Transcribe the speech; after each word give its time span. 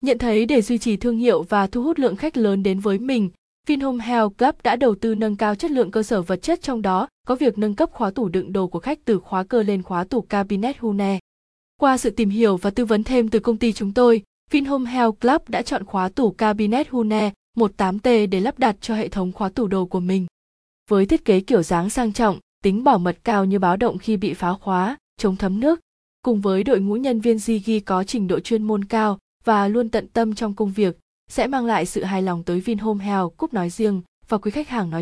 Nhận 0.00 0.18
thấy 0.18 0.46
để 0.46 0.62
duy 0.62 0.78
trì 0.78 0.96
thương 0.96 1.16
hiệu 1.16 1.42
và 1.42 1.66
thu 1.66 1.82
hút 1.82 1.98
lượng 1.98 2.16
khách 2.16 2.36
lớn 2.36 2.62
đến 2.62 2.80
với 2.80 2.98
mình, 2.98 3.30
Vinhome 3.66 4.04
Health 4.04 4.36
Club 4.38 4.54
đã 4.62 4.76
đầu 4.76 4.94
tư 4.94 5.14
nâng 5.14 5.36
cao 5.36 5.54
chất 5.54 5.70
lượng 5.70 5.90
cơ 5.90 6.02
sở 6.02 6.22
vật 6.22 6.42
chất 6.42 6.62
trong 6.62 6.82
đó 6.82 7.08
có 7.26 7.34
việc 7.34 7.58
nâng 7.58 7.74
cấp 7.74 7.90
khóa 7.92 8.10
tủ 8.10 8.28
đựng 8.28 8.52
đồ 8.52 8.66
của 8.66 8.78
khách 8.78 8.98
từ 9.04 9.18
khóa 9.18 9.42
cơ 9.42 9.62
lên 9.62 9.82
khóa 9.82 10.04
tủ 10.04 10.20
cabinet 10.20 10.78
Hune. 10.78 11.18
Qua 11.80 11.98
sự 11.98 12.10
tìm 12.10 12.30
hiểu 12.30 12.56
và 12.56 12.70
tư 12.70 12.84
vấn 12.84 13.04
thêm 13.04 13.28
từ 13.28 13.38
công 13.38 13.56
ty 13.56 13.72
chúng 13.72 13.92
tôi, 13.92 14.22
Vinhome 14.50 14.90
Health 14.90 15.20
Club 15.20 15.42
đã 15.48 15.62
chọn 15.62 15.84
khóa 15.84 16.08
tủ 16.08 16.30
cabinet 16.30 16.88
Hune 16.88 17.32
18T 17.56 18.28
để 18.28 18.40
lắp 18.40 18.58
đặt 18.58 18.76
cho 18.80 18.94
hệ 18.94 19.08
thống 19.08 19.32
khóa 19.32 19.48
tủ 19.48 19.66
đồ 19.66 19.86
của 19.86 20.00
mình. 20.00 20.26
Với 20.90 21.06
thiết 21.06 21.24
kế 21.24 21.40
kiểu 21.40 21.62
dáng 21.62 21.90
sang 21.90 22.12
trọng, 22.12 22.38
tính 22.64 22.84
bảo 22.84 22.98
mật 22.98 23.16
cao 23.24 23.44
như 23.44 23.58
báo 23.58 23.76
động 23.76 23.98
khi 23.98 24.16
bị 24.16 24.34
phá 24.34 24.52
khóa, 24.52 24.96
chống 25.18 25.36
thấm 25.36 25.60
nước, 25.60 25.80
cùng 26.22 26.40
với 26.40 26.64
đội 26.64 26.80
ngũ 26.80 26.94
nhân 26.94 27.20
viên 27.20 27.36
Zigi 27.36 27.80
có 27.84 28.04
trình 28.04 28.26
độ 28.26 28.40
chuyên 28.40 28.62
môn 28.62 28.84
cao 28.84 29.18
và 29.46 29.68
luôn 29.68 29.88
tận 29.88 30.08
tâm 30.08 30.34
trong 30.34 30.54
công 30.54 30.72
việc, 30.72 30.98
sẽ 31.30 31.46
mang 31.46 31.66
lại 31.66 31.86
sự 31.86 32.04
hài 32.04 32.22
lòng 32.22 32.42
tới 32.42 32.60
Vinhome 32.60 33.04
Health 33.04 33.36
Cúp 33.36 33.54
nói 33.54 33.70
riêng 33.70 34.02
và 34.28 34.38
quý 34.38 34.50
khách 34.50 34.68
hàng 34.68 34.90
nói 34.90 34.94